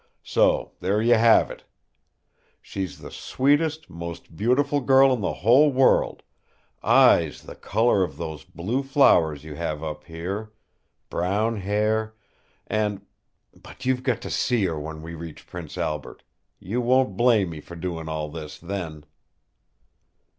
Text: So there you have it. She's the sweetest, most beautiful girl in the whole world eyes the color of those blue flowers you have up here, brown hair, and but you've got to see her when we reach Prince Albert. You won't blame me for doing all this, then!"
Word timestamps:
So 0.23 0.71
there 0.79 0.99
you 0.99 1.13
have 1.13 1.51
it. 1.51 1.63
She's 2.59 2.97
the 2.97 3.11
sweetest, 3.11 3.87
most 3.87 4.35
beautiful 4.35 4.79
girl 4.81 5.13
in 5.13 5.21
the 5.21 5.31
whole 5.45 5.71
world 5.71 6.23
eyes 6.81 7.43
the 7.43 7.53
color 7.53 8.01
of 8.03 8.17
those 8.17 8.43
blue 8.43 8.81
flowers 8.81 9.43
you 9.43 9.53
have 9.53 9.83
up 9.83 10.05
here, 10.05 10.53
brown 11.11 11.57
hair, 11.57 12.15
and 12.65 13.05
but 13.53 13.85
you've 13.85 14.01
got 14.01 14.21
to 14.23 14.31
see 14.31 14.65
her 14.65 14.79
when 14.79 15.03
we 15.03 15.13
reach 15.13 15.45
Prince 15.45 15.77
Albert. 15.77 16.23
You 16.57 16.81
won't 16.81 17.15
blame 17.15 17.51
me 17.51 17.61
for 17.61 17.75
doing 17.75 18.09
all 18.09 18.27
this, 18.31 18.57
then!" 18.57 19.05